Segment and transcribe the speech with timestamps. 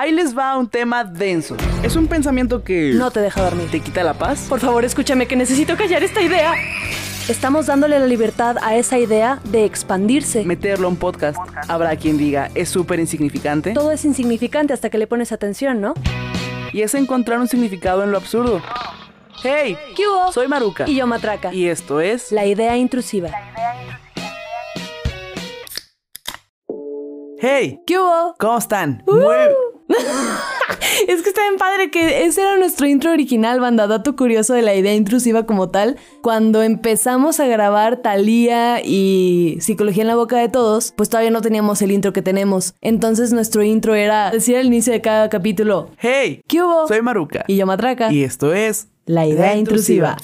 [0.00, 1.56] Ahí les va un tema denso.
[1.82, 2.92] Es un pensamiento que...
[2.94, 3.68] No te deja dormir.
[3.68, 4.46] ¿Te quita la paz?
[4.48, 6.54] Por favor, escúchame que necesito callar esta idea.
[7.28, 10.44] Estamos dándole la libertad a esa idea de expandirse.
[10.44, 11.36] Meterlo a un podcast.
[11.66, 13.72] Habrá quien diga, es súper insignificante.
[13.72, 15.94] Todo es insignificante hasta que le pones atención, ¿no?
[16.72, 18.62] Y es encontrar un significado en lo absurdo.
[19.42, 20.30] Hey, ¿Qué hubo?
[20.30, 20.84] soy Maruca.
[20.88, 21.52] Y yo Matraca.
[21.52, 22.30] Y esto es...
[22.30, 23.30] La idea intrusiva.
[27.40, 28.34] Hey, ¿Qué hubo?
[28.38, 29.02] ¿cómo están?
[29.06, 29.14] Uh.
[29.14, 29.36] Muy...
[31.08, 33.86] Es que está bien padre que ese era nuestro intro original, banda.
[33.86, 35.96] Dato curioso de la idea intrusiva como tal.
[36.22, 41.40] Cuando empezamos a grabar Thalía y Psicología en la Boca de Todos, pues todavía no
[41.40, 42.74] teníamos el intro que tenemos.
[42.80, 46.88] Entonces nuestro intro era decir al inicio de cada capítulo, Hey, ¿qué hubo?
[46.88, 47.44] soy Maruca.
[47.46, 48.12] Y yo Matraca.
[48.12, 48.88] Y esto es...
[49.06, 50.16] La idea intrusiva.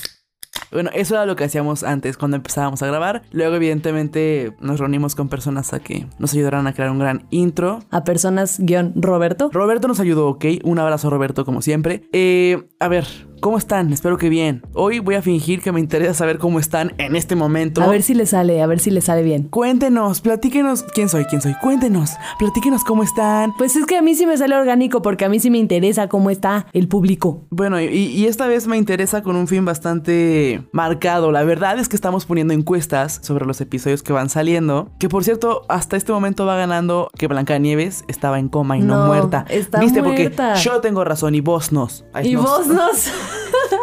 [0.74, 3.22] Bueno, eso era lo que hacíamos antes cuando empezábamos a grabar.
[3.30, 7.78] Luego, evidentemente, nos reunimos con personas a que nos ayudaran a crear un gran intro.
[7.90, 9.50] A personas guion Roberto.
[9.52, 10.44] Roberto nos ayudó, ¿ok?
[10.64, 12.02] Un abrazo, Roberto, como siempre.
[12.12, 13.06] Eh, a ver,
[13.40, 13.92] ¿cómo están?
[13.92, 14.62] Espero que bien.
[14.74, 17.82] Hoy voy a fingir que me interesa saber cómo están en este momento.
[17.82, 19.44] A ver si le sale, a ver si le sale bien.
[19.44, 20.82] Cuéntenos, platíquenos.
[20.82, 21.24] ¿Quién soy?
[21.26, 21.54] ¿Quién soy?
[21.62, 22.10] Cuéntenos.
[22.38, 23.52] Platíquenos cómo están.
[23.56, 26.08] Pues es que a mí sí me sale orgánico porque a mí sí me interesa
[26.08, 27.44] cómo está el público.
[27.50, 31.30] Bueno, y, y esta vez me interesa con un fin bastante marcado.
[31.32, 34.90] La verdad es que estamos poniendo encuestas sobre los episodios que van saliendo.
[34.98, 38.96] Que por cierto, hasta este momento va ganando que Blancanieves estaba en coma y no,
[39.00, 39.44] No, muerta.
[39.48, 40.02] está ¿Viste?
[40.02, 40.52] muerta.
[40.54, 41.84] Porque yo tengo razón y vos no.
[42.12, 43.08] Ay, Y vos nos...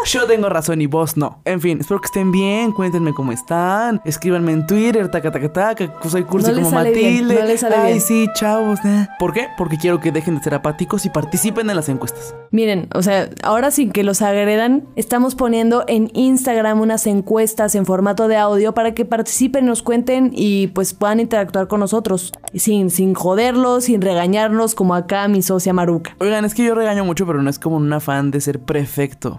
[0.05, 1.41] Yo tengo razón y vos no.
[1.45, 2.71] En fin, espero que estén bien.
[2.71, 4.01] Cuéntenme cómo están.
[4.03, 5.93] Escríbanme en Twitter, taca, taca, taca.
[6.09, 7.35] Soy cursi No como Matilde.
[7.35, 8.01] no les sale Ay, bien.
[8.01, 8.79] sí, chavos.
[8.83, 9.07] eh.
[9.19, 9.47] ¿Por qué?
[9.57, 12.33] Porque quiero que dejen de ser apáticos y participen en las encuestas.
[12.49, 17.85] Miren, o sea, ahora sin que los agredan, estamos poniendo en Instagram unas encuestas en
[17.85, 22.33] formato de audio para que participen, nos cuenten y pues puedan interactuar con nosotros.
[22.55, 26.15] Sin, sin joderlos, sin regañarnos como acá mi socia Maruca.
[26.19, 29.30] Oigan, es que yo regaño mucho, pero no es como un afán de ser prefecto.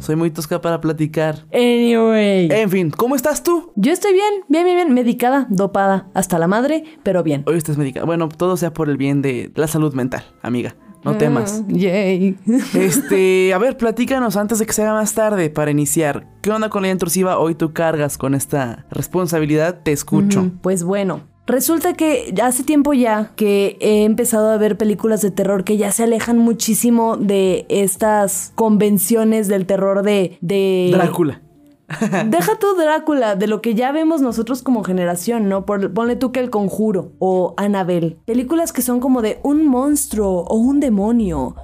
[0.00, 1.46] Soy muy tosca para platicar.
[1.50, 2.48] Anyway.
[2.50, 3.72] En fin, ¿cómo estás tú?
[3.74, 7.42] Yo estoy bien, bien, bien, bien, medicada, dopada, hasta la madre, pero bien.
[7.46, 8.04] Hoy estás médica.
[8.04, 10.76] Bueno, todo sea por el bien de la salud mental, amiga.
[11.04, 11.62] No temas.
[11.66, 12.38] Mm, Yay.
[12.74, 16.26] Este, a ver, platícanos antes de que se haga más tarde para iniciar.
[16.42, 17.38] ¿Qué onda con la intrusiva?
[17.38, 19.80] Hoy tú cargas con esta responsabilidad.
[19.82, 20.50] Te escucho.
[20.62, 25.64] Pues bueno, resulta que hace tiempo ya que he empezado a ver películas de terror
[25.64, 30.38] que ya se alejan muchísimo de estas convenciones del terror de...
[30.40, 31.40] de Drácula.
[32.26, 35.66] Deja tú Drácula, de lo que ya vemos nosotros como generación, ¿no?
[35.66, 38.16] Por- ponle tú que El Conjuro o Annabelle.
[38.24, 41.56] Películas que son como de un monstruo o un demonio.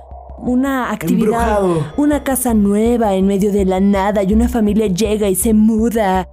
[0.42, 1.92] Una actividad, Embrujado.
[1.98, 6.28] una casa nueva en medio de la nada y una familia llega y se muda.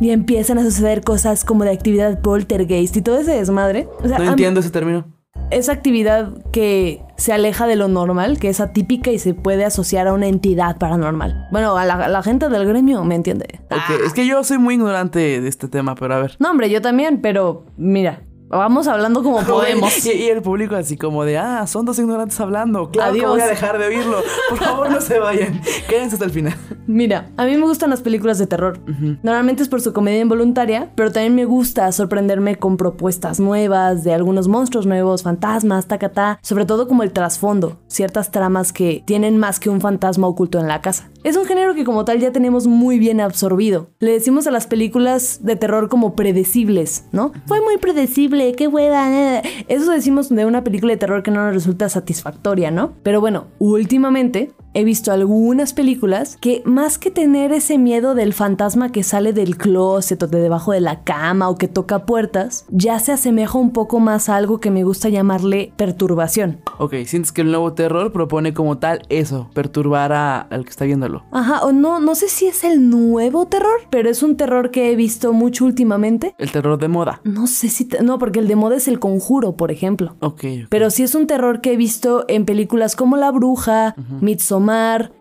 [0.00, 3.88] Y empiezan a suceder cosas como de actividad poltergeist y todo ese desmadre.
[4.02, 5.04] O sea, No entiendo ese término.
[5.50, 10.06] esa actividad que se aleja de lo normal, que es atípica y se puede asociar
[10.08, 11.48] a una entidad paranormal.
[11.52, 13.60] Bueno, a la, a la gente del gremio me entiende.
[13.70, 16.36] Ok, es que yo soy muy ignorante de este tema, pero a ver.
[16.38, 18.22] No, hombre, yo también, pero mira,
[18.58, 20.04] vamos hablando como podemos.
[20.06, 22.90] Y, y el público así como de, ah, son dos ignorantes hablando.
[22.90, 23.30] Claro que Adiós.
[23.32, 24.18] voy a dejar de oírlo.
[24.50, 25.60] Por favor, no se vayan.
[25.88, 26.54] Quédense hasta el final.
[26.86, 28.80] Mira, a mí me gustan las películas de terror.
[29.22, 34.12] Normalmente es por su comedia involuntaria, pero también me gusta sorprenderme con propuestas nuevas de
[34.14, 39.60] algunos monstruos nuevos, fantasmas, tacatá, sobre todo como el trasfondo, ciertas tramas que tienen más
[39.60, 41.09] que un fantasma oculto en la casa.
[41.22, 43.90] Es un género que como tal ya tenemos muy bien absorbido.
[43.98, 47.32] Le decimos a las películas de terror como predecibles, ¿no?
[47.46, 49.40] Fue muy predecible, qué hueva.
[49.68, 52.94] Eso decimos de una película de terror que no nos resulta satisfactoria, ¿no?
[53.02, 58.92] Pero bueno, últimamente he visto algunas películas que más que tener ese miedo del fantasma
[58.92, 62.98] que sale del closet o de debajo de la cama o que toca puertas, ya
[63.00, 66.60] se asemeja un poco más a algo que me gusta llamarle perturbación.
[66.78, 70.84] Ok, sientes que el nuevo terror propone como tal eso, perturbar a- al que está
[70.84, 71.24] viéndolo.
[71.32, 74.92] Ajá, o no, no sé si es el nuevo terror, pero es un terror que
[74.92, 76.34] he visto mucho últimamente.
[76.38, 77.20] El terror de moda.
[77.24, 77.84] No sé si...
[77.86, 80.14] te- no, porque el de moda es el conjuro, por ejemplo.
[80.20, 80.66] Ok, ok.
[80.68, 84.59] Pero sí es un terror que he visto en películas como La Bruja, Midsommar,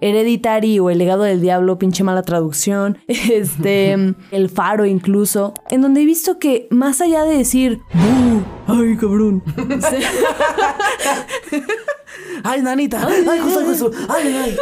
[0.01, 3.93] Hereditary o El legado del diablo, pinche mala traducción, este,
[4.31, 8.41] El Faro incluso, en donde he visto que más allá de decir, "Bu,
[8.73, 9.41] ay cabrón,
[12.43, 13.05] ¡Ay, nanita!
[13.05, 13.85] ¡Ay, José!
[14.07, 14.57] ¡Ay, ay!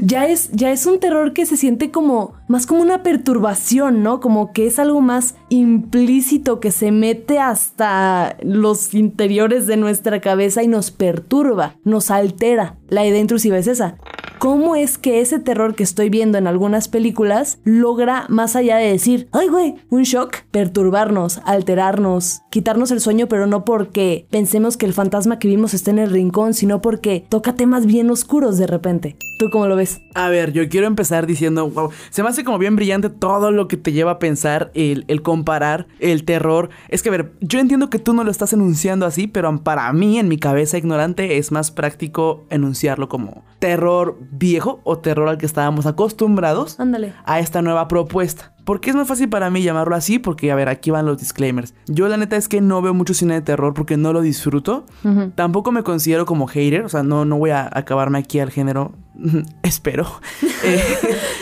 [0.00, 4.20] Ya es, ya es un terror que se siente como, más como una perturbación, ¿no?
[4.20, 10.62] Como que es algo más implícito que se mete hasta los interiores de nuestra cabeza
[10.62, 12.76] y nos perturba, nos altera.
[12.88, 13.96] La idea intrusiva es esa.
[14.38, 18.90] ¿Cómo es que ese terror que estoy viendo en algunas películas logra, más allá de
[18.90, 24.86] decir, ay güey, un shock, perturbarnos, alterarnos, quitarnos el sueño, pero no porque pensemos que
[24.86, 28.68] el fantasma que vimos está en el rincón, sino porque toca temas bien oscuros de
[28.68, 29.16] repente.
[29.40, 30.00] ¿Tú cómo lo ves?
[30.14, 33.66] A ver, yo quiero empezar diciendo, wow, se me hace como bien brillante todo lo
[33.66, 36.70] que te lleva a pensar el, el comparar el terror.
[36.88, 39.92] Es que, a ver, yo entiendo que tú no lo estás enunciando así, pero para
[39.92, 45.38] mí, en mi cabeza ignorante, es más práctico enunciarlo como terror viejo o terror al
[45.38, 47.14] que estábamos acostumbrados Ándale.
[47.24, 48.53] a esta nueva propuesta.
[48.64, 50.18] ¿Por qué es más fácil para mí llamarlo así?
[50.18, 51.74] Porque, a ver, aquí van los disclaimers.
[51.86, 54.86] Yo la neta es que no veo mucho cine de terror porque no lo disfruto.
[55.34, 58.92] Tampoco me considero como hater, o sea, no, no voy a acabarme aquí al género.
[59.62, 60.06] Espero.
[60.66, 60.82] Eh,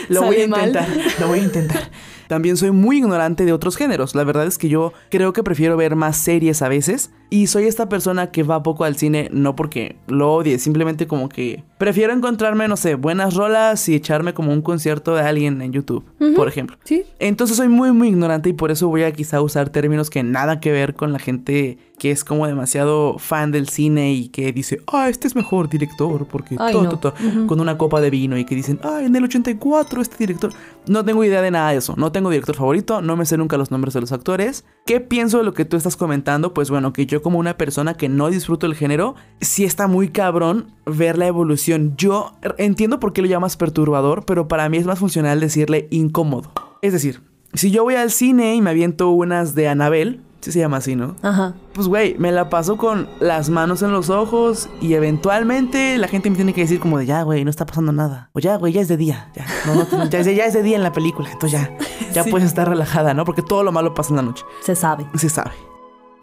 [0.09, 0.67] lo voy a mal.
[0.67, 0.89] intentar,
[1.21, 1.89] lo voy a intentar.
[2.27, 4.15] También soy muy ignorante de otros géneros.
[4.15, 7.11] La verdad es que yo creo que prefiero ver más series a veces.
[7.33, 11.29] Y soy esta persona que va poco al cine, no porque lo odie, simplemente como
[11.29, 15.73] que prefiero encontrarme, no sé, buenas rolas y echarme como un concierto de alguien en
[15.73, 16.77] YouTube, por ejemplo.
[16.83, 17.05] Sí.
[17.17, 20.59] Entonces soy muy muy ignorante y por eso voy a quizá usar términos que nada
[20.59, 24.81] que ver con la gente que es como demasiado fan del cine y que dice,
[24.91, 26.89] ah, este es mejor director porque Ay, todo, no.
[26.99, 30.17] todo, todo", con una copa de vino y que dicen, ah, en el 84 este
[30.17, 30.51] director.
[30.85, 33.57] No tengo idea de nada de eso, no tengo director favorito, no me sé nunca
[33.57, 34.65] los nombres de los actores.
[34.85, 36.53] ¿Qué pienso de lo que tú estás comentando?
[36.53, 40.09] Pues bueno, que yo como una persona que no disfruto el género, sí está muy
[40.09, 41.95] cabrón ver la evolución.
[41.95, 46.51] Yo entiendo por qué lo llamas perturbador, pero para mí es más funcional decirle incómodo.
[46.81, 47.21] Es decir,
[47.53, 50.95] si yo voy al cine y me aviento unas de Anabel, sí se llama así,
[50.95, 51.15] ¿no?
[51.21, 51.53] Ajá.
[51.73, 56.29] Pues güey, me la paso con las manos en los ojos y eventualmente la gente
[56.29, 58.29] me tiene que decir como de ya, güey, no está pasando nada.
[58.33, 59.31] O ya, güey, ya es de día.
[59.35, 61.29] Ya, no, no, ya, es de- ya es de día en la película.
[61.31, 61.77] Entonces ya,
[62.13, 62.29] ya Sí.
[62.31, 63.25] puedes estar relajada, ¿no?
[63.25, 64.43] Porque todo lo malo pasa en la noche.
[64.61, 65.05] Se sabe.
[65.15, 65.51] Se sabe.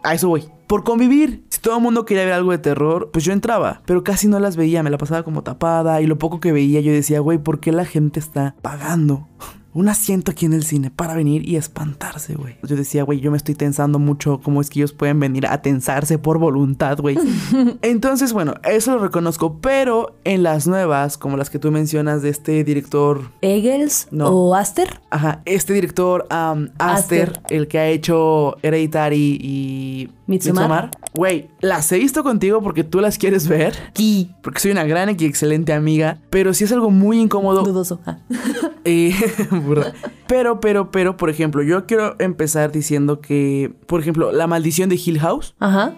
[0.03, 0.49] A eso voy.
[0.67, 1.45] Por convivir.
[1.51, 3.83] Si todo el mundo quería ver algo de terror, pues yo entraba.
[3.87, 6.01] Pero casi no las veía, me la pasaba como tapada.
[6.01, 9.27] Y lo poco que veía, yo decía, güey, ¿por qué la gente está pagando
[9.73, 12.57] un asiento aquí en el cine para venir y espantarse, güey?
[12.63, 14.41] Yo decía, güey, yo me estoy tensando mucho.
[14.43, 17.17] ¿Cómo es que ellos pueden venir a tensarse por voluntad, güey?
[17.83, 19.59] Entonces, bueno, eso lo reconozco.
[19.61, 24.29] Pero en las nuevas, como las que tú mencionas de este director ¿Eggers No.
[24.29, 25.01] o Aster?
[25.11, 27.43] Ajá, este director um, Aster, Aster.
[27.51, 30.91] el que ha hecho Hereditary y Midsommar.
[31.13, 34.31] Güey, las he visto contigo porque tú las quieres ver, Sí.
[34.43, 37.65] porque soy una gran y excelente amiga, pero sí es algo muy incómodo.
[37.65, 38.01] Dudoso.
[38.07, 38.19] Ah.
[38.85, 39.13] eh,
[40.29, 44.97] pero, pero, pero, por ejemplo, yo quiero empezar diciendo que, por ejemplo, La maldición de
[45.05, 45.95] Hill House, Ajá.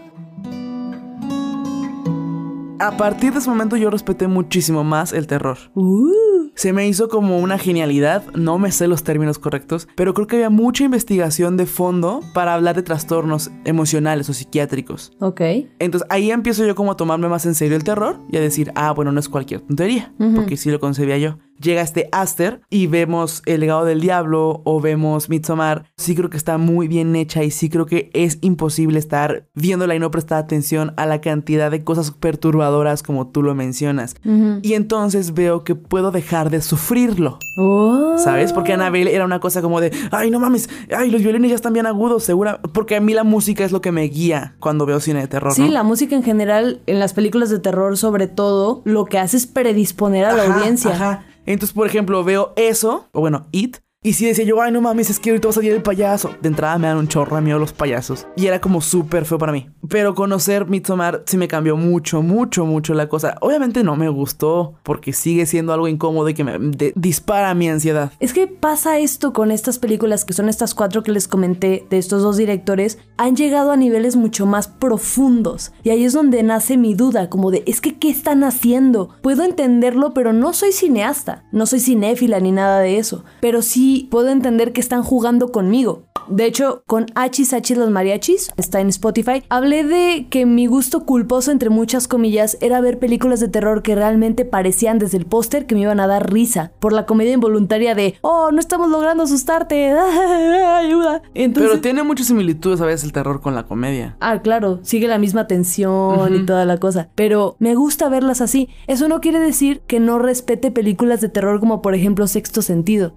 [2.79, 5.59] a partir de ese momento yo respeté muchísimo más el terror.
[5.75, 6.32] Uh.
[6.55, 10.37] Se me hizo como una genialidad, no me sé los términos correctos, pero creo que
[10.37, 15.13] había mucha investigación de fondo para hablar de trastornos emocionales o psiquiátricos.
[15.21, 15.41] Ok.
[15.79, 18.71] Entonces ahí empiezo yo como a tomarme más en serio el terror y a decir,
[18.75, 21.39] ah, bueno, no es cualquier tontería, porque sí lo concebía yo.
[21.63, 25.85] Llega este Aster y vemos El legado del diablo o vemos Midsommar.
[25.97, 29.95] Sí creo que está muy bien hecha y sí creo que es imposible estar viéndola
[29.95, 34.17] y no prestar atención a la cantidad de cosas perturbadoras como tú lo mencionas.
[34.63, 37.39] Y entonces veo que puedo dejar de sufrirlo.
[37.57, 38.17] Oh.
[38.19, 38.53] ¿Sabes?
[38.53, 41.73] Porque Annabelle era una cosa como de, ay, no mames, ay, los violines ya están
[41.73, 42.61] bien agudos, segura.
[42.73, 45.53] Porque a mí la música es lo que me guía cuando veo cine de terror.
[45.53, 45.71] Sí, ¿no?
[45.71, 49.47] la música en general, en las películas de terror sobre todo, lo que hace es
[49.47, 50.93] predisponer a la audiencia.
[50.93, 51.25] Ajá.
[51.47, 53.79] Entonces, por ejemplo, veo eso, o bueno, It.
[54.05, 56.31] Y si decía yo, ay, no mames, es que ahorita va a salir el payaso.
[56.43, 58.27] De entrada me dan un chorro a mí los payasos.
[58.35, 59.69] Y era como súper feo para mí.
[59.89, 63.37] Pero conocer Midsommar sí me cambió mucho, mucho, mucho la cosa.
[63.41, 67.69] Obviamente no me gustó porque sigue siendo algo incómodo y que me de- dispara mi
[67.69, 68.11] ansiedad.
[68.19, 71.99] Es que pasa esto con estas películas, que son estas cuatro que les comenté de
[71.99, 75.73] estos dos directores, han llegado a niveles mucho más profundos.
[75.85, 79.11] Y ahí es donde nace mi duda, como de, es que, ¿qué están haciendo?
[79.23, 83.25] Puedo entenderlo, pero no soy cineasta, no soy cinéfila ni nada de eso.
[83.41, 86.05] Pero sí puedo entender que están jugando conmigo.
[86.29, 91.05] De hecho, con Hachis Hachis los Mariachis, está en Spotify, hablé de que mi gusto
[91.05, 95.67] culposo, entre muchas comillas, era ver películas de terror que realmente parecían desde el póster
[95.67, 99.25] que me iban a dar risa, por la comedia involuntaria de, oh, no estamos logrando
[99.25, 99.91] asustarte,
[100.71, 101.23] ayuda.
[101.35, 104.17] Entonces, Pero tiene muchas similitudes a veces el terror con la comedia.
[104.21, 107.09] Ah, claro, sigue la misma tensión y toda la cosa.
[107.15, 108.69] Pero me gusta verlas así.
[108.87, 113.15] Eso no quiere decir que no respete películas de terror como por ejemplo Sexto Sentido.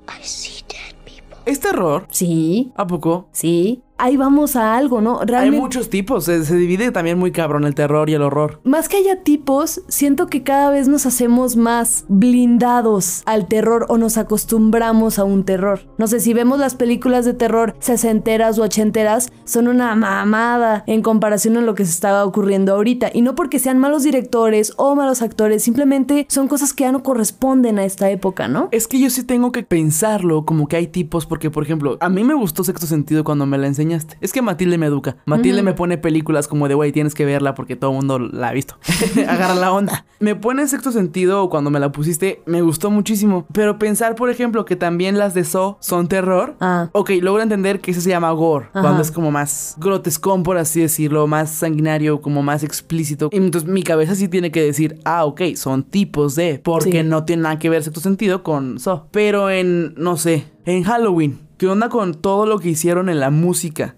[1.46, 2.08] ¿Es terror?
[2.10, 3.28] Sí, ¿A poco?
[3.32, 3.84] sí.
[3.98, 5.22] Ahí vamos a algo, ¿no?
[5.38, 8.60] Hay muchos tipos, se, se divide también muy cabrón el terror y el horror.
[8.66, 13.98] Más que haya tipos, siento que cada vez nos hacemos más blindados al terror o
[13.98, 15.88] nos acostumbramos a un terror.
[15.98, 21.02] No sé, si vemos las películas de terror sesenteras o ochenteras, son una mamada en
[21.02, 23.12] comparación a lo que se estaba ocurriendo ahorita.
[23.14, 27.02] Y no porque sean malos directores o malos actores, simplemente son cosas que ya no
[27.02, 28.68] corresponden a esta época, ¿no?
[28.74, 32.10] Es que yo sí tengo que pensarlo como que hay tipos, porque por ejemplo, a
[32.10, 34.18] mí me gustó Sexto Sentido cuando me la enseñaron enseñaste.
[34.22, 35.18] Es que Matilde me educa.
[35.26, 38.50] Matilde me pone películas como de, güey, tienes que verla porque todo el mundo la
[38.50, 38.76] ha visto.
[39.28, 40.06] Agarra la onda.
[40.20, 43.46] Me pone sexto sentido cuando me la pusiste, me gustó muchísimo.
[43.54, 46.56] Pero pensar, por ejemplo, que también las de So son terror.
[46.60, 46.90] Ah.
[46.94, 48.66] Ok, logro entender que ese se llama gore.
[48.74, 48.82] Ajá.
[48.82, 53.30] Cuando es como más grotescón, por así decirlo, más sanguinario, como más explícito.
[53.32, 56.60] Y entonces mi cabeza sí tiene que decir, ah, ok, son tipos de.
[56.64, 57.08] Porque Sí.
[57.08, 59.08] no tiene nada que ver sexto sentido con So.
[59.12, 61.45] Pero en, no sé, en Halloween.
[61.58, 63.96] ¿Qué onda con todo lo que hicieron en la música?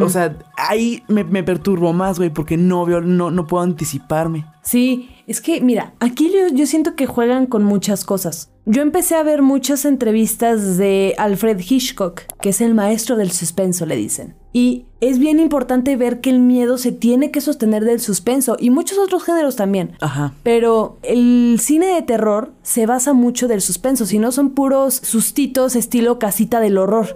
[0.00, 4.46] O sea, ahí me, me perturbo más, güey, porque no veo, no, no puedo anticiparme.
[4.62, 8.50] Sí, es que mira, aquí yo, yo siento que juegan con muchas cosas.
[8.66, 13.84] Yo empecé a ver muchas entrevistas de Alfred Hitchcock, que es el maestro del suspenso,
[13.84, 14.36] le dicen.
[14.54, 18.70] Y es bien importante ver que el miedo se tiene que sostener del suspenso y
[18.70, 19.96] muchos otros géneros también.
[20.00, 20.32] Ajá.
[20.42, 25.76] Pero el cine de terror se basa mucho del suspenso, si no son puros sustitos
[25.76, 27.14] estilo casita del horror.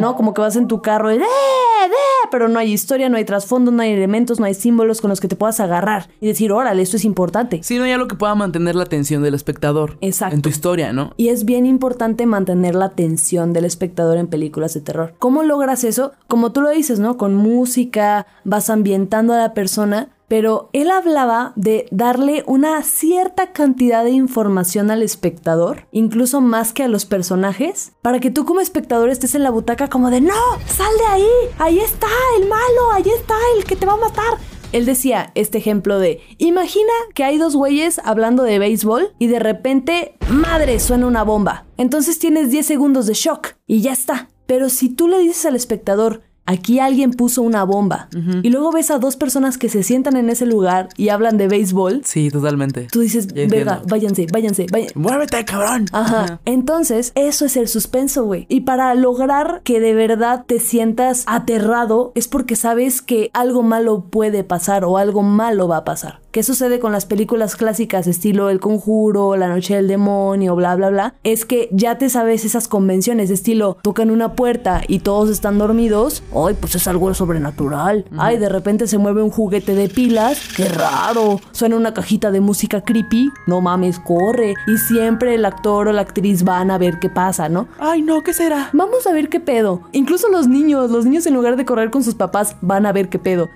[0.00, 0.16] ¿No?
[0.16, 1.24] Como que vas en tu carro y ¡de!
[1.24, 2.28] ¡de!
[2.30, 5.20] Pero no hay historia, no hay trasfondo, no hay elementos, no hay símbolos con los
[5.20, 7.60] que te puedas agarrar y decir, órale, esto es importante.
[7.62, 9.98] Sí, no hay algo que pueda mantener la atención del espectador.
[10.00, 10.34] Exacto.
[10.34, 11.12] En tu historia, ¿no?
[11.16, 15.14] Y es bien importante mantener la atención del espectador en películas de terror.
[15.18, 16.12] ¿Cómo logras eso?
[16.28, 17.16] Como tú lo dices, ¿no?
[17.16, 20.08] Con música, vas ambientando a la persona.
[20.34, 26.82] Pero él hablaba de darle una cierta cantidad de información al espectador, incluso más que
[26.82, 30.34] a los personajes, para que tú como espectador estés en la butaca como de, no,
[30.66, 32.08] sal de ahí, ahí está
[32.40, 34.38] el malo, ahí está el que te va a matar.
[34.72, 39.38] Él decía este ejemplo de, imagina que hay dos güeyes hablando de béisbol y de
[39.38, 41.64] repente, madre, suena una bomba.
[41.76, 44.30] Entonces tienes 10 segundos de shock y ya está.
[44.46, 48.08] Pero si tú le dices al espectador, aquí alguien puso una bomba,
[48.42, 51.48] y luego ves a dos personas que se sientan en ese lugar y hablan de
[51.48, 52.88] béisbol, Sí, totalmente.
[52.90, 54.98] tú dices, verga, váyanse, váyanse, váyanse.
[54.98, 55.86] ¡Muévete, cabrón!
[55.92, 56.40] Ajá.
[56.44, 58.46] Entonces, eso es el suspenso, güey.
[58.48, 64.04] Y para lograr que de verdad te sientas aterrado es porque sabes que algo malo
[64.10, 66.20] puede pasar o algo malo va a pasar.
[66.34, 70.90] ¿Qué sucede con las películas clásicas estilo El Conjuro, La Noche del Demonio, bla, bla,
[70.90, 71.14] bla?
[71.22, 76.24] Es que ya te sabes esas convenciones, estilo tocan una puerta y todos están dormidos.
[76.34, 78.06] Ay, pues es algo sobrenatural.
[78.18, 80.40] Ay, de repente se mueve un juguete de pilas.
[80.56, 81.38] Qué raro.
[81.52, 83.30] Suena una cajita de música creepy.
[83.46, 84.56] No mames, corre.
[84.66, 87.68] Y siempre el actor o la actriz van a ver qué pasa, ¿no?
[87.78, 88.24] ¡Ay, no!
[88.24, 88.70] ¿Qué será?
[88.72, 89.82] Vamos a ver qué pedo.
[89.92, 93.08] Incluso los niños, los niños en lugar de correr con sus papás van a ver
[93.08, 93.50] qué pedo.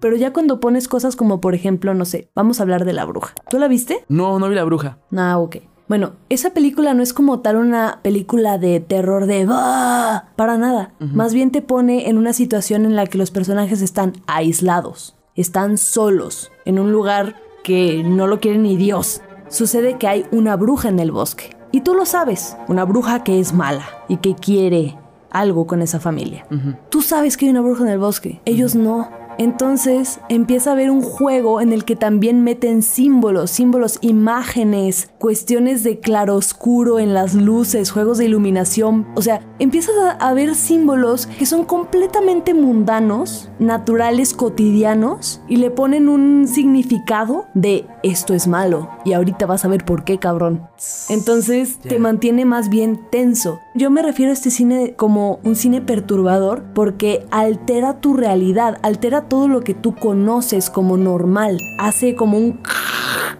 [0.00, 3.04] Pero ya cuando pones cosas como por ejemplo, no sé, vamos a hablar de la
[3.04, 3.34] bruja.
[3.48, 4.04] ¿Tú la viste?
[4.08, 4.98] No, no vi la bruja.
[5.16, 5.56] Ah, ok.
[5.88, 10.94] Bueno, esa película no es como tal una película de terror de "¡Ah!", para nada.
[11.00, 15.78] Más bien te pone en una situación en la que los personajes están aislados, están
[15.78, 19.20] solos, en un lugar que no lo quiere ni Dios.
[19.48, 21.56] Sucede que hay una bruja en el bosque.
[21.72, 24.96] Y tú lo sabes, una bruja que es mala y que quiere
[25.30, 26.46] algo con esa familia.
[26.88, 29.08] Tú sabes que hay una bruja en el bosque, ellos no.
[29.40, 35.82] Entonces empieza a haber un juego en el que también meten símbolos, símbolos, imágenes, cuestiones
[35.82, 39.06] de claroscuro en las luces, juegos de iluminación.
[39.14, 46.10] O sea, empiezas a, ver símbolos que son completamente mundanos, naturales, cotidianos, y le ponen
[46.10, 48.90] un significado de esto es malo.
[49.06, 50.68] Y ahorita vas a ver por qué, cabrón.
[51.08, 53.58] Entonces te mantiene más bien tenso.
[53.72, 59.28] Yo me refiero a este cine como un cine perturbador porque altera tu realidad, altera
[59.28, 62.60] todo lo que tú conoces como normal, hace como un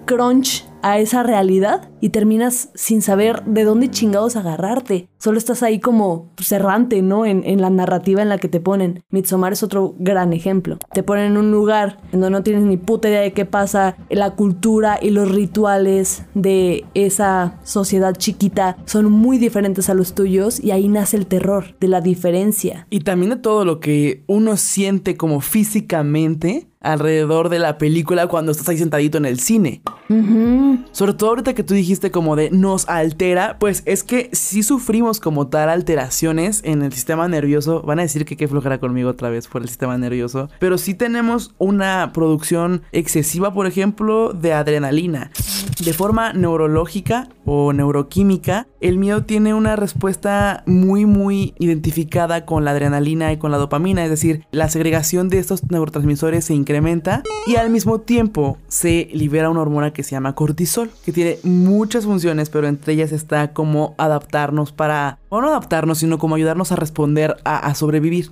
[0.05, 5.09] crunch a esa realidad y terminas sin saber de dónde chingados agarrarte.
[5.19, 7.27] Solo estás ahí como pues, errante, ¿no?
[7.27, 9.03] En, en la narrativa en la que te ponen.
[9.11, 10.79] Midsommar es otro gran ejemplo.
[10.93, 13.97] Te ponen en un lugar en donde no tienes ni puta idea de qué pasa,
[14.09, 20.61] la cultura y los rituales de esa sociedad chiquita son muy diferentes a los tuyos
[20.61, 22.87] y ahí nace el terror de la diferencia.
[22.91, 28.53] Y también de todo lo que uno siente como físicamente alrededor de la película cuando
[28.53, 29.83] estás ahí sentadito en el cine.
[30.93, 35.21] Sobre todo ahorita que tú dijiste como de nos altera, pues es que sí sufrimos
[35.21, 37.83] como tal alteraciones en el sistema nervioso.
[37.83, 40.49] Van a decir que qué flojera conmigo otra vez por el sistema nervioso.
[40.59, 45.31] Pero sí tenemos una producción excesiva, por ejemplo, de adrenalina.
[45.85, 52.73] De forma neurológica o neuroquímica, el miedo tiene una respuesta muy muy identificada con la
[52.73, 57.57] adrenalina y con la dopamina, es decir, la segregación de estos neurotransmisores se incrementa y
[57.57, 62.07] al mismo tiempo se libera una hormona que que se llama cortisol, que tiene muchas
[62.07, 66.76] funciones, pero entre ellas está como adaptarnos para, o no adaptarnos, sino como ayudarnos a
[66.76, 68.30] responder a, sobrevivir.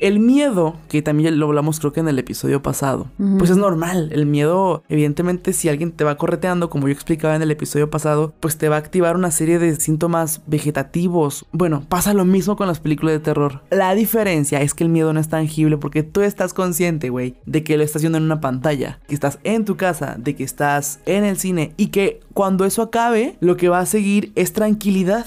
[0.00, 3.08] El miedo, que también lo hablamos creo que en el episodio pasado,
[3.38, 4.08] pues es normal.
[4.12, 8.32] El miedo, evidentemente, si alguien te va correteando, como yo explicaba en el episodio pasado,
[8.40, 11.44] pues te va a activar una serie de síntomas vegetativos.
[11.52, 13.60] Bueno, pasa lo mismo con las películas de terror.
[13.70, 17.62] La diferencia es que el miedo no es tangible porque tú estás consciente, güey, de
[17.62, 21.00] que lo estás viendo en una pantalla, que estás en tu casa, de que estás
[21.16, 25.26] en el cine y que cuando eso acabe, lo que va a seguir es tranquilidad.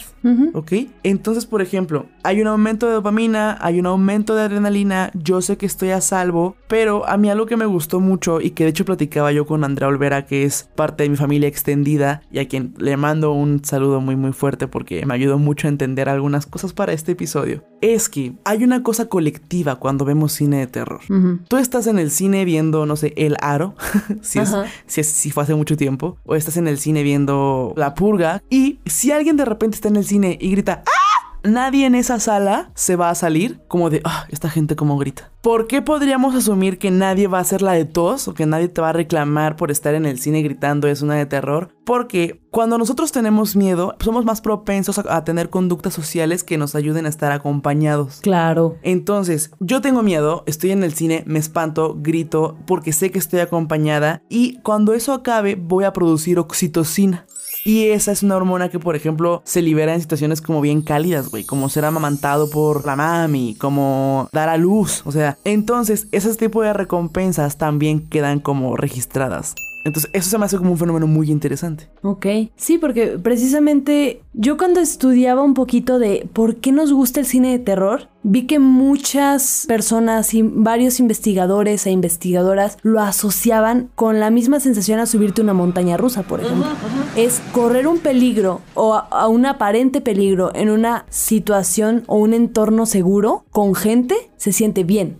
[0.53, 0.71] ¿Ok?
[1.03, 5.57] Entonces, por ejemplo, hay un aumento de dopamina, hay un aumento de adrenalina, yo sé
[5.57, 8.69] que estoy a salvo, pero a mí algo que me gustó mucho y que de
[8.69, 12.47] hecho platicaba yo con Andrea Olvera, que es parte de mi familia extendida y a
[12.47, 16.45] quien le mando un saludo muy muy fuerte porque me ayudó mucho a entender algunas
[16.45, 21.01] cosas para este episodio, es que hay una cosa colectiva cuando vemos cine de terror.
[21.49, 23.75] Tú estás en el cine viendo, no sé, El Aro,
[24.21, 27.93] si, es, si, si fue hace mucho tiempo, o estás en el cine viendo La
[27.93, 28.41] Purga.
[28.49, 31.12] Y si alguien de repente está en el cine y grita ¡Ah!
[31.43, 35.29] Nadie en esa sala se va a salir como de, ah, esta gente como grita.
[35.41, 38.69] ¿Por qué podríamos asumir que nadie va a hacer la de tos o que nadie
[38.69, 41.75] te va a reclamar por estar en el cine gritando es una de terror?
[41.83, 46.75] Porque cuando nosotros tenemos miedo, somos más propensos a, a, tener conductas sociales que nos
[46.75, 48.21] ayuden a estar acompañados.
[48.21, 48.77] Claro.
[48.81, 53.41] Entonces, yo tengo miedo, estoy en el cine, me espanto, grito porque sé que estoy
[53.41, 57.25] acompañada y cuando eso acabe voy a producir oxitocina.
[57.65, 61.29] Y esa es una hormona que, por ejemplo, se libera en situaciones como bien cálidas,
[61.29, 61.45] güey.
[61.45, 65.01] Como ser amamantado por la mami, como dar a luz.
[65.05, 69.55] O sea, entonces, ese tipo de recompensas también quedan como registradas.
[69.85, 71.89] Entonces, eso se me hace como un fenómeno muy interesante.
[72.01, 72.25] Ok.
[72.55, 77.51] Sí, porque precisamente yo cuando estudiaba un poquito de por qué nos gusta el cine
[77.51, 84.29] de terror, vi que muchas personas y varios investigadores e investigadoras lo asociaban con la
[84.29, 86.67] misma sensación a subirte una montaña rusa, por ejemplo.
[87.15, 92.85] Es correr un peligro o a, un aparente peligro en una situación o un entorno
[92.85, 95.17] seguro con gente, se siente bien.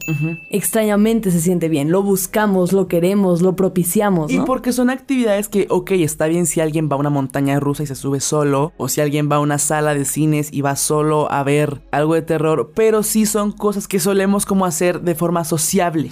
[0.49, 1.91] Extrañamente se siente bien.
[1.91, 4.31] Lo buscamos, lo queremos, lo propiciamos.
[4.31, 7.83] Y porque son actividades que, ok, está bien si alguien va a una montaña rusa
[7.83, 10.75] y se sube solo, o si alguien va a una sala de cines y va
[10.75, 15.01] solo a ver algo de terror, pero pero sí son cosas que solemos como hacer
[15.01, 16.11] de forma sociable.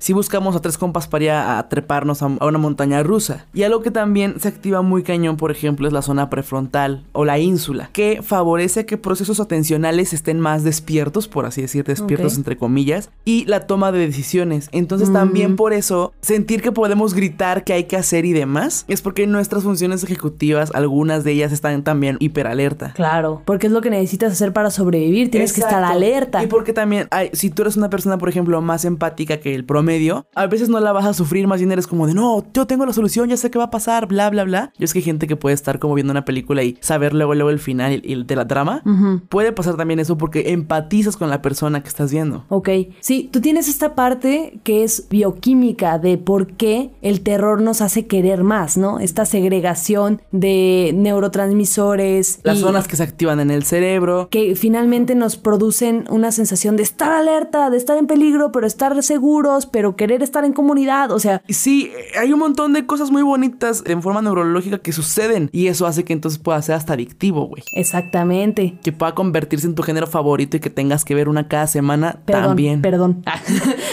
[0.00, 3.46] Si buscamos a tres compas para ir a, treparnos a, una montaña rusa.
[3.54, 7.24] Y algo que también se activa muy cañón, por ejemplo, es la zona prefrontal o
[7.24, 12.56] la ínsula, que favorece que procesos atencionales estén más despiertos, por así decir, despiertos entre
[12.56, 14.68] comillas, y la toma de decisiones.
[14.72, 19.00] Entonces también por eso sentir que podemos gritar qué hay que hacer y demás, es
[19.00, 22.94] porque nuestras funciones ejecutivas, algunas de ellas están también hiperalerta.
[22.94, 26.72] Claro, porque es lo que necesitas hacer para sobrevivir, tienes que estar alerta y porque
[26.72, 30.68] también, si tú eres una persona, por ejemplo, más empática que el promedio, a veces
[30.68, 33.28] no la vas a sufrir, más bien eres como de, no, yo tengo la solución,
[33.28, 34.72] ya sé qué va a pasar, bla, bla, bla.
[34.78, 37.34] Yo es que hay gente que puede estar como viendo una película y saber luego,
[37.34, 38.82] luego el final y, de la drama.
[39.28, 42.44] Puede pasar también eso porque empatizas con la persona que estás viendo.
[42.48, 42.68] Ok,
[43.00, 48.06] sí, tú tienes esta parte que es bioquímica de por qué el terror nos hace
[48.06, 48.98] querer más, ¿no?
[49.00, 52.40] Esta segregación de neurotransmisores.
[52.42, 54.28] Las zonas que se activan en el cerebro.
[54.30, 59.02] Que finalmente nos producen una sensación de estar alerta, de estar en peligro, pero estar
[59.02, 61.42] seguros, pero querer estar en comunidad, o sea...
[61.48, 65.86] Sí, hay un montón de cosas muy bonitas en forma neurológica que suceden y eso
[65.86, 67.62] hace que entonces pueda ser hasta adictivo, güey.
[67.72, 68.78] Exactamente.
[68.82, 72.18] Que pueda convertirse en tu género favorito y que tengas que ver una cada semana
[72.24, 72.82] también.
[72.82, 73.24] Perdón.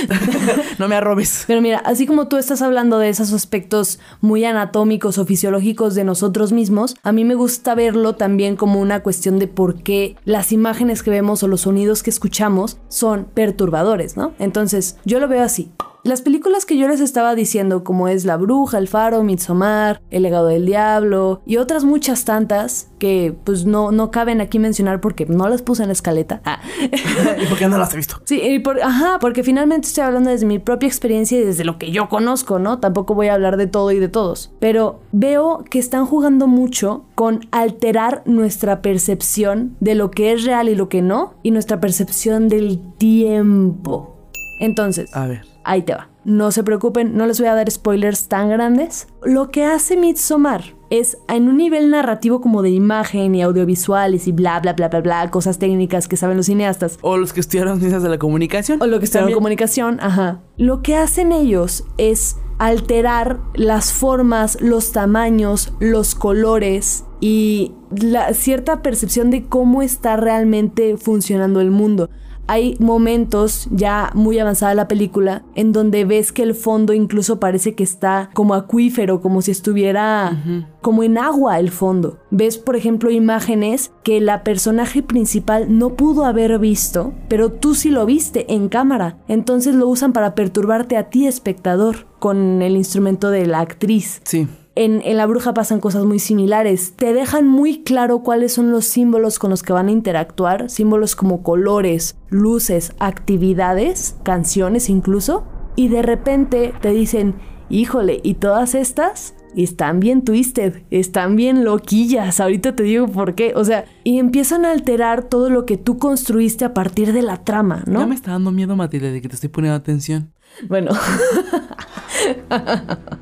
[0.80, 1.43] no me arrobes.
[1.47, 6.04] Pero mira, así como tú estás hablando de esos aspectos muy anatómicos o fisiológicos de
[6.04, 10.52] nosotros mismos, a mí me gusta verlo también como una cuestión de por qué las
[10.52, 14.34] imágenes que vemos o los sonidos que escuchamos son perturbadores, ¿no?
[14.39, 15.72] Entonces, yo lo veo así.
[16.04, 20.24] Las películas que yo les estaba diciendo, como es La Bruja, El Faro, Midsommar, El
[20.24, 25.26] Legado del Diablo y otras muchas tantas que pues no, no caben aquí mencionar porque
[25.26, 26.42] no las puse en la escaleta.
[26.44, 26.60] Ah.
[27.42, 28.18] ¿Y por qué no las he visto?
[28.26, 32.10] Sí, ajá, porque finalmente estoy hablando desde mi propia experiencia y desde lo que yo
[32.10, 32.80] conozco, ¿no?
[32.80, 34.52] Tampoco voy a hablar de todo y de todos.
[34.60, 40.68] Pero veo que están jugando mucho con alterar nuestra percepción de lo que es real
[40.68, 44.18] y lo que no, y nuestra percepción del tiempo.
[44.60, 46.10] Entonces, a ver Ahí te va.
[46.26, 49.08] No se preocupen, no les voy a dar spoilers tan grandes.
[49.23, 54.32] Lo que hace Midsommar es en un nivel narrativo como de imagen y audiovisuales y
[54.32, 56.97] bla bla bla bla bla, cosas técnicas que saben los cineastas.
[57.02, 58.82] O los que estudiaron ciencias de la comunicación.
[58.82, 60.41] O lo que estudiaron comunicación, ajá.
[60.56, 68.82] Lo que hacen ellos es alterar las formas, los tamaños, los colores y la cierta
[68.82, 72.10] percepción de cómo está realmente funcionando el mundo
[72.47, 77.75] hay momentos ya muy avanzada la película en donde ves que el fondo incluso parece
[77.75, 80.43] que está como acuífero, como si estuviera
[80.82, 82.19] como en agua el fondo.
[82.32, 87.89] Ves, por ejemplo, imágenes que la personaje principal no pudo haber visto, pero tú sí
[87.89, 89.17] lo viste en cámara.
[89.27, 94.21] Entonces lo usan para perturbarte a ti, espectador, con el instrumento de la actriz.
[94.23, 94.47] Sí.
[94.76, 96.94] En, en, La Bruja pasan cosas muy similares.
[96.96, 100.70] Te dejan muy claro cuáles son los símbolos con los que van a interactuar.
[100.70, 105.46] Símbolos como colores, luces, actividades, canciones incluso.
[105.76, 107.36] Y de repente te dicen,
[107.70, 109.36] híjole, ¿y todas estas?
[109.56, 114.66] Están bien twisted, están bien loquillas, ahorita te digo por qué, o sea, y empiezan
[114.66, 118.00] a alterar todo lo que tú construiste a partir de la trama, ¿no?
[118.00, 120.34] Ya me está dando miedo, Matilde, de que te estoy poniendo atención.
[120.68, 120.92] Bueno.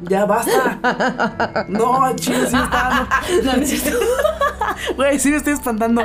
[0.10, 1.66] ya basta.
[1.70, 3.08] No, chido, sí está.
[3.44, 4.00] No, no es cierto.
[4.96, 6.02] Güey, sí me estoy espantando.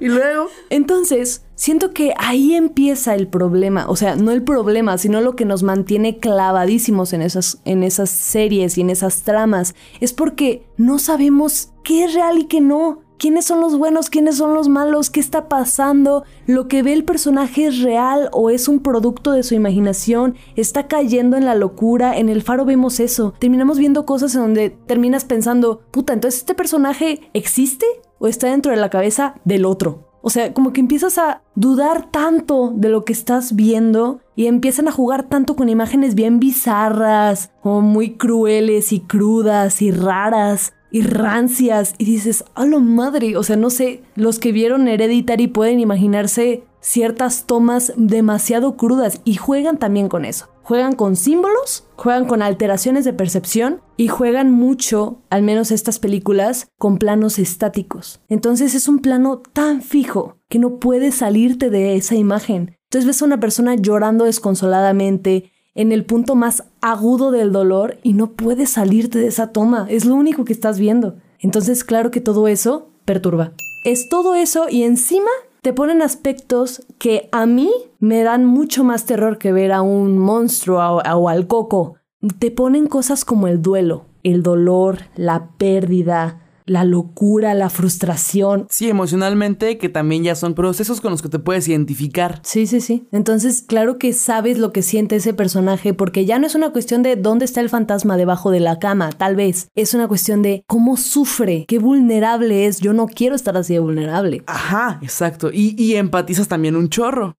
[0.00, 0.48] Y luego.
[0.70, 3.86] Entonces, siento que ahí empieza el problema.
[3.88, 8.10] O sea, no el problema, sino lo que nos mantiene clavadísimos en esas, en esas
[8.10, 9.74] series y en esas tramas.
[10.00, 13.03] Es porque no sabemos qué es real y qué no.
[13.24, 14.10] ¿Quiénes son los buenos?
[14.10, 15.08] ¿Quiénes son los malos?
[15.08, 16.24] ¿Qué está pasando?
[16.46, 20.34] ¿Lo que ve el personaje es real o es un producto de su imaginación?
[20.56, 22.18] ¿Está cayendo en la locura?
[22.18, 23.32] En el faro vemos eso.
[23.38, 27.86] Terminamos viendo cosas en donde terminas pensando, puta, entonces este personaje existe
[28.18, 30.10] o está dentro de la cabeza del otro.
[30.20, 34.86] O sea, como que empiezas a dudar tanto de lo que estás viendo y empiezan
[34.86, 41.02] a jugar tanto con imágenes bien bizarras, como muy crueles y crudas y raras y
[41.02, 45.80] rancias y dices, a lo madre, o sea, no sé, los que vieron Hereditary pueden
[45.80, 50.50] imaginarse ciertas tomas demasiado crudas y juegan también con eso.
[50.62, 56.68] Juegan con símbolos, juegan con alteraciones de percepción y juegan mucho, al menos estas películas,
[56.78, 58.20] con planos estáticos.
[58.28, 62.78] Entonces es un plano tan fijo que no puedes salirte de esa imagen.
[62.84, 68.12] Entonces ves a una persona llorando desconsoladamente, en el punto más agudo del dolor y
[68.12, 69.86] no puedes salirte de esa toma.
[69.88, 71.16] Es lo único que estás viendo.
[71.38, 73.52] Entonces, claro que todo eso perturba.
[73.84, 75.30] Es todo eso y encima
[75.62, 80.18] te ponen aspectos que a mí me dan mucho más terror que ver a un
[80.18, 81.96] monstruo o, al coco.
[82.38, 88.66] Te ponen cosas como el duelo, el dolor, la pérdida, la locura, la frustración.
[88.70, 92.40] Sí, emocionalmente, que también ya son procesos con los que te puedes identificar.
[92.42, 93.06] Sí, sí, sí.
[93.12, 97.02] Entonces, claro que sabes lo que siente ese personaje, porque ya no es una cuestión
[97.02, 99.68] de dónde está el fantasma debajo de la cama, tal vez.
[99.74, 102.80] Es una cuestión de cómo sufre, qué vulnerable es.
[102.80, 104.42] Yo no quiero estar así de vulnerable.
[104.46, 105.50] Ajá, exacto.
[105.52, 107.36] Y, y empatizas también un chorro.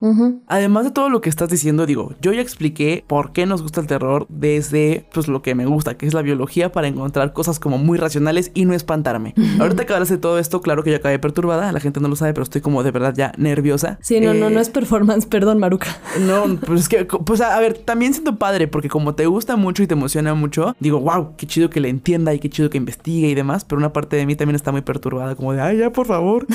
[0.47, 3.81] Además de todo lo que estás diciendo, digo, yo ya expliqué por qué nos gusta
[3.81, 7.59] el terror desde, pues, lo que me gusta, que es la biología, para encontrar cosas
[7.59, 9.14] como muy racionales y no espantar
[9.59, 12.15] Ahorita que hablas de todo esto, claro que yo acabé perturbada, la gente no lo
[12.15, 13.97] sabe, pero estoy como de verdad ya nerviosa.
[14.01, 15.97] Sí, no, no, no es performance, perdón, Maruca.
[16.25, 19.83] No, pues es que, pues a, ver, también siento padre, porque como te gusta mucho
[19.83, 22.77] y te emociona mucho, digo, wow, qué chido que le entienda y qué chido que
[22.77, 25.77] investigue y demás, pero una parte de mí también está muy perturbada, como de, ay,
[25.77, 26.47] ya, por favor,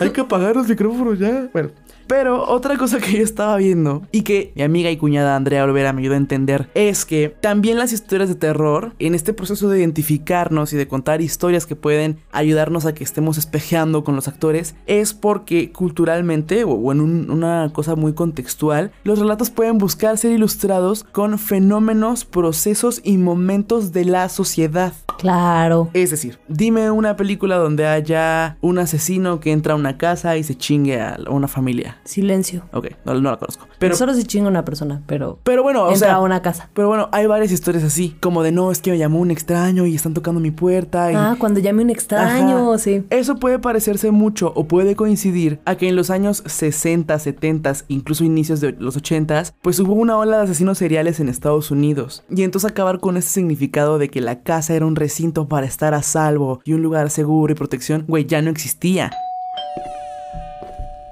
[0.00, 1.48] hay que apagar los micrófonos ya.
[1.52, 1.70] Bueno,
[2.06, 5.92] pero otra cosa que yo estaba viendo y que mi amiga y cuñada Andrea Olvera
[5.92, 9.80] me ayudó a entender es que también las historias de terror, en este proceso de
[9.80, 14.74] identificarnos y de contar historias que pueden ayudarnos a que estemos espejeando con los actores,
[14.86, 21.04] es porque culturalmente o en una cosa muy contextual, los relatos pueden buscar ser ilustrados
[21.04, 24.92] con fenómenos, procesos y momentos de la sociedad.
[25.18, 25.90] Claro.
[25.94, 30.42] Es decir, dime una película donde haya un asesino que entra a una casa y
[30.42, 31.98] se chingue a una familia.
[32.04, 32.64] Silencio.
[32.72, 33.66] Ok, no, la conozco.
[33.78, 35.38] Pero solo se chinga una persona, pero.
[35.42, 36.14] Pero bueno, o entra sea.
[36.16, 36.70] a una casa.
[36.74, 38.16] Pero bueno, hay varias historias así.
[38.20, 41.08] Como de no, es que me llamó un extraño y están tocando mi puerta.
[41.14, 43.04] Ah, cuando llame un extraño, sí.
[43.10, 48.24] Eso puede parecerse mucho o puede coincidir a que en los años 60, 70, incluso
[48.24, 52.24] inicios de los 80, pues hubo una ola de asesinos seriales en Estados Unidos.
[52.30, 55.94] Y entonces acabar con ese significado de que la casa era un recinto para estar
[55.94, 59.10] a salvo y un lugar seguro y protección, güey, ya no existía.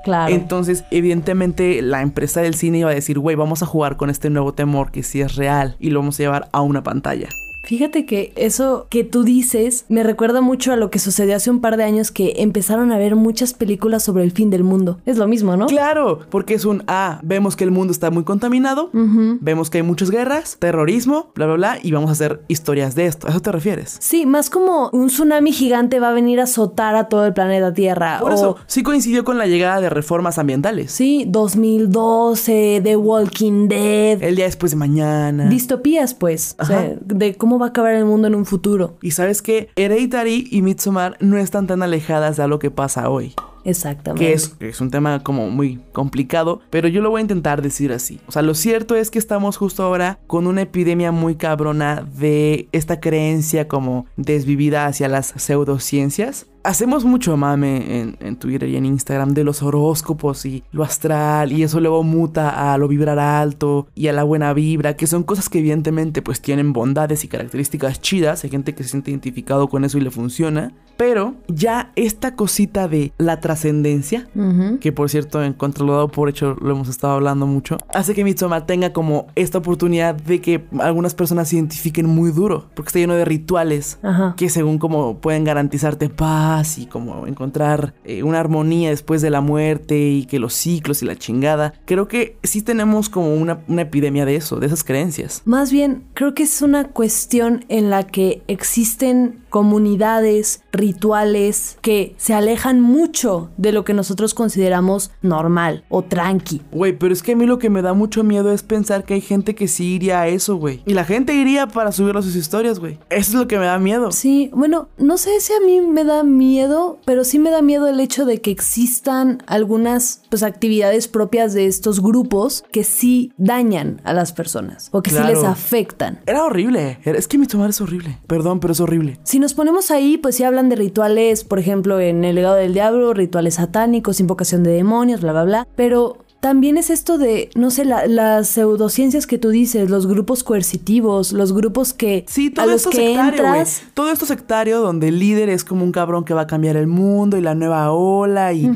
[0.04, 0.34] Claro.
[0.34, 4.28] Entonces, evidentemente, la empresa del cine iba a decir, güey, vamos a jugar con este
[4.28, 7.28] nuevo temor que sí es real y lo vamos a llevar a una pantalla.
[7.64, 11.60] Fíjate que eso que tú dices me recuerda mucho a lo que sucedió hace un
[11.60, 14.98] par de años que empezaron a ver muchas películas sobre el fin del mundo.
[15.06, 15.66] Es lo mismo, ¿no?
[15.66, 19.82] Claro, porque es un, ah, vemos que el mundo está muy contaminado, vemos que hay
[19.82, 23.26] muchas guerras, terrorismo, bla, bla, bla, y vamos a hacer historias de esto.
[23.26, 23.96] ¿A eso te refieres?
[24.00, 27.72] Sí, más como un tsunami gigante va a venir a azotar a todo el planeta
[27.72, 28.18] Tierra.
[28.20, 30.92] Por eso, sí coincidió con la llegada de reformas ambientales.
[30.92, 34.22] Sí, 2012, The Walking Dead.
[34.22, 35.48] El día después de mañana.
[35.48, 36.56] Distopías, pues.
[36.58, 38.96] O sea, de cómo va a acabar el mundo en un futuro.
[39.02, 43.34] Y sabes que Hereditary y Midsommar no están tan alejadas de lo que pasa hoy.
[43.64, 44.26] Exactamente.
[44.26, 47.92] Que es, es un tema como muy complicado, pero yo lo voy a intentar decir
[47.92, 48.20] así.
[48.26, 52.68] O sea, lo cierto es que estamos justo ahora con una epidemia muy cabrona de
[52.72, 58.86] esta creencia como desvivida hacia las pseudociencias hacemos mucho mame en, en, Twitter y en
[58.86, 63.86] Instagram de los horóscopos y lo astral y eso luego muta a lo vibrar alto
[63.94, 68.00] y a la buena vibra, que son cosas que evidentemente pues tienen bondades y características
[68.00, 72.34] chidas, hay gente que se siente identificado con eso y le funciona, pero ya esta
[72.34, 74.78] cosita de la trascendencia, Ujú.
[74.78, 78.64] que por cierto en controlado por hecho lo hemos estado hablando mucho, hace que Mitsoma
[78.64, 83.14] tenga como esta oportunidad de que algunas personas se identifiquen muy duro, porque está lleno
[83.14, 84.34] de rituales Ajá.
[84.36, 89.40] que según como pueden garantizarte paz y como encontrar eh, una armonía después de la
[89.40, 91.74] muerte y que los ciclos y la chingada.
[91.84, 95.42] Creo que sí tenemos como una, una epidemia de eso, de esas creencias.
[95.44, 102.34] Más bien, creo que es una cuestión en la que existen comunidades, rituales que se
[102.34, 106.60] alejan mucho de lo que nosotros consideramos normal o tranqui.
[106.72, 109.14] Güey, pero es que a mí lo que me da mucho miedo es pensar que
[109.14, 110.82] hay gente que sí iría a eso, güey.
[110.86, 112.98] Y la gente iría para subirlo a sus historias, güey.
[113.10, 114.10] Eso es lo que me da miedo.
[114.10, 117.86] Sí, bueno, no sé si a mí me da miedo, pero sí me da miedo
[117.86, 124.00] el hecho de que existan algunas pues actividades propias de estos grupos que sí dañan
[124.02, 126.18] a las personas o que sí les afectan.
[126.26, 126.98] Era horrible.
[127.04, 128.18] Es que mi tomar es horrible.
[128.26, 129.20] Perdón, pero es horrible.
[129.22, 132.72] Si nos ponemos ahí, pues sí hablan de rituales, por ejemplo, en el legado del
[132.72, 135.68] diablo, rituales satánicos, invocación de demonios, bla, bla, bla.
[135.76, 140.44] Pero también es esto de, no sé, la- las pseudociencias que tú dices, los grupos
[140.44, 143.82] coercitivos, los grupos que Sí, a todo los esto que sectario, entras.
[143.94, 146.86] Todo esto sectario donde el líder es como un cabrón que va a cambiar el
[146.86, 148.66] mundo y la nueva ola y...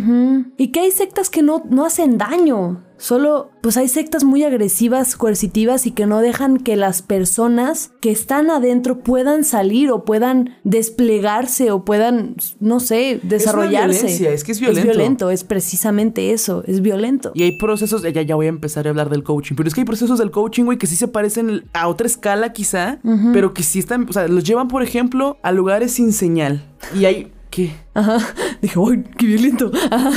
[0.58, 2.82] Y que hay sectas que no, no hacen daño.
[2.98, 8.10] Solo, pues hay sectas muy agresivas, coercitivas y que no dejan que las personas que
[8.10, 14.06] están adentro puedan salir o puedan desplegarse o puedan, no sé, desarrollarse.
[14.06, 14.80] violencia, es que es violento.
[14.80, 17.30] Es violento, es precisamente eso, es violento.
[17.34, 19.82] Y hay procesos, ya, ya voy a empezar a hablar del coaching, pero es que
[19.82, 22.98] hay procesos del coaching, güey, que sí se parecen a otra escala quizá,
[23.32, 26.64] pero que sí están, o sea, los llevan, por ejemplo, a lugares sin señal.
[26.98, 27.32] Y hay...
[27.50, 27.74] ¿Qué?
[27.94, 28.18] Ajá.
[28.62, 29.70] Dije, uy, qué violento.
[29.90, 30.10] Ajá.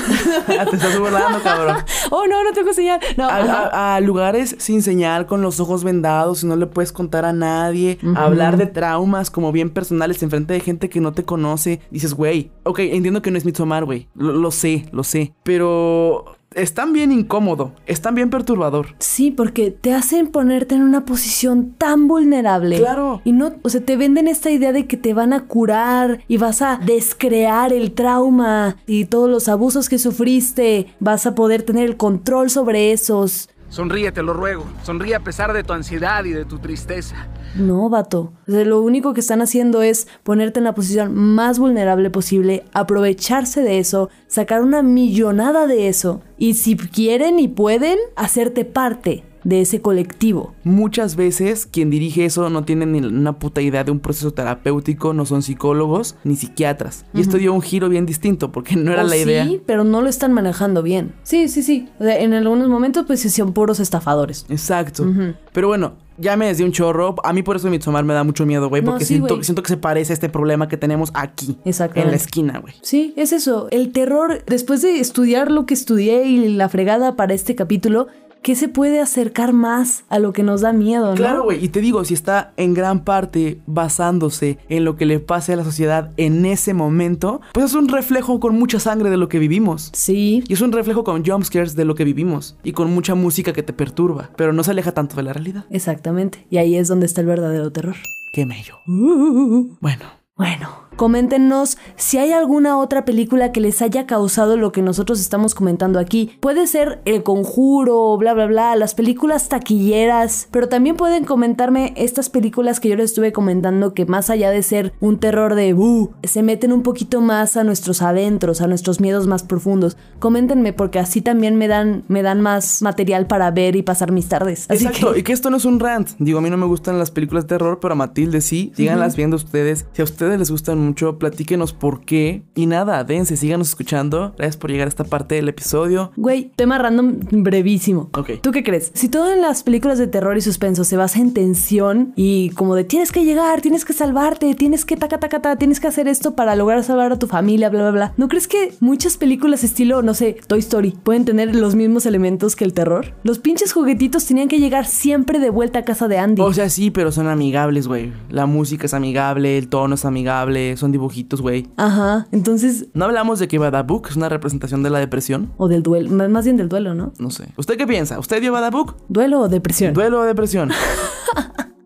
[0.70, 1.78] Te estás burlando, cabrón.
[2.14, 3.00] Oh, no, no tengo señal.
[3.18, 6.92] No, A, a- a lugares sin señal, con los ojos vendados y no le puedes
[6.92, 8.00] contar a nadie.
[8.16, 11.80] hablar de traumas como bien personales enfrente de gente que no te conoce.
[11.90, 14.10] Dices, güey, ok, entiendo que no es Midsommar, güey.
[14.16, 15.34] Lo, lo sé, lo sé.
[15.44, 18.88] Pero es tan bien incómodo, es tan bien perturbador.
[19.00, 22.78] Sí, porque te hacen ponerte en una posición tan vulnerable.
[22.78, 23.22] Claro.
[23.24, 26.38] Y no, o sea, te venden esta idea de que te van a curar y
[26.38, 30.88] vas a descrear el trauma y todos los abusos que sufriste.
[31.00, 33.50] Vas a poder tener el control sobre esos.
[33.72, 34.66] Sonríe, te lo ruego.
[34.84, 37.28] Sonríe a pesar de tu ansiedad y de tu tristeza.
[37.56, 38.34] No, vato.
[38.46, 43.80] Lo único que están haciendo es ponerte en la posición más vulnerable posible, aprovecharse de
[43.80, 46.22] eso, sacar una millonada de eso.
[46.38, 50.54] Y si quieren y pueden, hacerte parte de ese colectivo.
[50.64, 55.14] Muchas veces quien dirige eso no tiene ni una puta idea de un proceso terapéutico,
[55.14, 57.06] no son psicólogos ni psiquiatras.
[57.14, 59.46] Y esto dio un giro bien distinto porque no era O la idea.
[59.46, 61.14] Sí, pero no lo están manejando bien.
[61.24, 61.90] Sí, sí, sí.
[62.00, 64.46] O sea, en algunos momentos, pues sí son puros estafadores.
[64.50, 65.06] Exacto.
[65.52, 67.16] Pero bueno, ya me desde un chorro.
[67.24, 68.82] A mí por eso Midsommar me da mucho miedo, güey.
[68.82, 71.58] No, Porque sí, siento, que se parece a este problema que tenemos aquí.
[71.66, 72.76] En la esquina, güey.
[72.82, 73.68] Sí, es eso.
[73.72, 78.08] El terror, después de estudiar lo que estudié y la fregada para este capítulo,
[78.42, 81.16] ¿qué se puede acercar más a lo que nos da miedo, no?
[81.16, 81.64] Claro, güey.
[81.64, 85.56] Y te digo, si está en gran parte basándose en lo que le pase a
[85.56, 89.40] la sociedad en ese momento, pues es un reflejo con mucha sangre de lo que
[89.40, 89.90] vivimos.
[89.94, 90.44] Sí.
[90.48, 92.58] Y es un reflejo con jumpscares de lo que vivimos.
[92.64, 94.32] Y con mucha música que te perturba.
[94.36, 95.66] Pero no se aleja tanto de la realidad.
[95.70, 96.46] Exactamente.
[96.50, 97.96] Y ahí es donde está el verdadero terror.
[98.34, 98.76] Qué mello.
[98.88, 99.76] Uh.
[99.80, 100.22] Bueno.
[100.38, 105.56] Bueno, coméntenos si hay alguna otra película que les haya causado lo que nosotros estamos
[105.56, 106.32] comentando aquí.
[106.40, 112.30] Puede ser El Conjuro, bla, bla, bla, las películas taquilleras, pero también pueden comentarme estas
[112.30, 116.12] películas que yo les estuve comentando que más allá de ser un terror de "Uh",
[116.24, 119.98] se meten un poquito más a nuestros adentros, a nuestros miedos más profundos.
[120.20, 124.28] Coméntenme porque así también me dan, me dan más material para ver y pasar mis
[124.28, 124.66] tardes.
[124.70, 126.10] Así Exacto, que- y que esto no es un rant.
[126.20, 128.72] Digo, a mí no me gustan las películas de terror, pero a Matilde sí.
[128.76, 129.86] Síganlas viendo ustedes.
[129.94, 132.44] Si a ustedes les gustan mucho, platíquenos por qué.
[132.56, 134.34] Y nada, dense, síganos escuchando.
[134.38, 136.12] Gracias por llegar a esta parte del episodio.
[136.18, 138.10] Güey, tema random brevísimo.
[138.14, 138.32] Ok.
[138.42, 138.92] ¿Tú qué crees?
[138.94, 142.76] Si todo en las películas de terror y suspenso se basa en tensión y como
[142.76, 146.08] de tienes que llegar, tienes que salvarte, tienes que taca taca ta, tienes que hacer
[146.08, 148.14] esto para lograr salvar a tu familia, bla bla bla.
[148.18, 152.56] ¿No crees que muchas películas estilo, no sé, Toy Story pueden tener los mismos elementos
[152.56, 153.14] que el terror?
[153.24, 156.42] Los pinches juguetitos tenían que llegar siempre de vuelta a casa de Andy.
[156.42, 158.12] O sea, sí, pero son amigables, güey.
[158.30, 161.68] La música es amigable, el tono es amigable son dibujitos, güey.
[161.78, 162.28] Ajá.
[162.32, 162.88] Entonces.
[162.94, 165.52] No hablamos de que Badabook es una representación de la depresión.
[165.58, 166.10] O del duelo.
[166.30, 167.14] Más bien del duelo, ¿no?
[167.20, 167.50] No sé.
[167.58, 168.20] ¿Usted qué piensa?
[168.20, 168.96] ¿Usted dio Badabook?
[169.10, 169.94] ¿Duelo o depresión?
[169.94, 170.72] Duelo o depresión.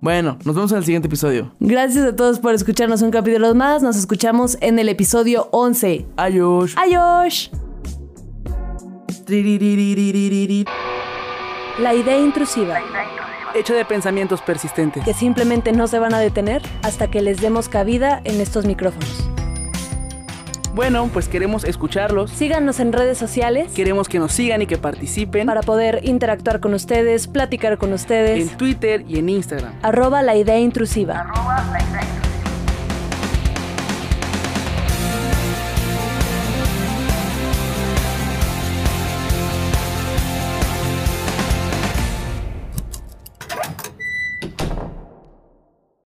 [0.02, 1.52] Bueno, nos vemos en el siguiente episodio.
[1.60, 3.82] Gracias a todos por escucharnos un capítulo más.
[3.82, 6.06] Nos escuchamos en el episodio 11.
[6.18, 6.76] Adiós.
[6.78, 7.50] Adiós.
[11.80, 12.78] La idea intrusiva.
[13.56, 15.04] Hecho de pensamientos persistentes.
[15.06, 19.30] que simplemente no se van a detener hasta que les demos cabida en estos micrófonos.
[20.74, 22.32] Bueno, pues queremos escucharlos.
[22.32, 26.74] Síganos en redes sociales Queremos que nos sigan y que participen para poder interactuar con
[26.74, 28.52] ustedes, platicar con ustedes.
[28.52, 29.72] en Twitter y en Instagram.
[29.84, 31.22] Arroba la idea intrusiva.
[31.22, 32.25] arroba la idea intrusiva.